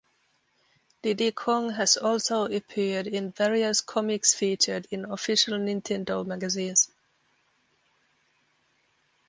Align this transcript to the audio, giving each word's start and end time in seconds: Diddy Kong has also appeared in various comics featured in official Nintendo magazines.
Diddy 1.03 1.31
Kong 1.31 1.69
has 1.73 1.95
also 1.95 2.45
appeared 2.45 3.05
in 3.05 3.29
various 3.33 3.81
comics 3.81 4.33
featured 4.33 4.87
in 4.89 5.05
official 5.05 5.59
Nintendo 5.59 6.25
magazines. 6.25 6.89